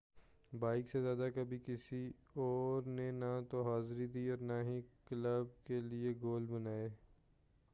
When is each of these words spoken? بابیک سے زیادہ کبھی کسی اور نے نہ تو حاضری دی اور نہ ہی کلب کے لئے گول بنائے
بابیک 0.51 0.89
سے 0.89 1.01
زیادہ 1.01 1.27
کبھی 1.35 1.57
کسی 1.65 1.99
اور 2.35 2.87
نے 2.87 3.09
نہ 3.11 3.39
تو 3.49 3.61
حاضری 3.63 4.07
دی 4.07 4.27
اور 4.29 4.37
نہ 4.41 4.61
ہی 4.63 4.79
کلب 5.05 5.65
کے 5.65 5.79
لئے 5.79 6.13
گول 6.21 6.45
بنائے 6.45 6.89